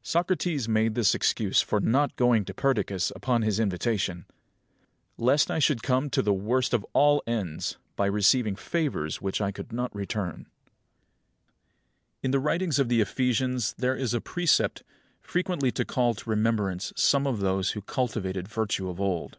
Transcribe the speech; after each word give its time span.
Socrates 0.06 0.68
made 0.68 0.94
this 0.94 1.14
excuse 1.14 1.62
for 1.62 1.80
not 1.80 2.14
going 2.16 2.44
to 2.44 2.52
Perdiccas 2.52 3.10
upon 3.16 3.40
his 3.40 3.58
invitation: 3.58 4.26
"Lest 5.16 5.50
I 5.50 5.58
should 5.58 5.82
come 5.82 6.10
to 6.10 6.20
the 6.20 6.34
worst 6.34 6.74
of 6.74 6.84
all 6.92 7.22
ends, 7.26 7.78
by 7.96 8.04
receiving 8.04 8.56
favours 8.56 9.22
which 9.22 9.40
I 9.40 9.50
could 9.50 9.72
not 9.72 9.94
return." 9.96 10.40
26. 12.20 12.20
In 12.24 12.30
the 12.30 12.40
writings 12.40 12.78
of 12.78 12.90
the 12.90 13.00
Ephesians 13.00 13.72
there 13.78 13.96
is 13.96 14.12
a 14.12 14.20
precept, 14.20 14.82
frequently 15.18 15.72
to 15.72 15.86
call 15.86 16.12
to 16.12 16.28
remembrance 16.28 16.92
some 16.94 17.26
of 17.26 17.40
those 17.40 17.70
who 17.70 17.80
cultivated 17.80 18.48
virtue 18.48 18.90
of 18.90 19.00
old. 19.00 19.38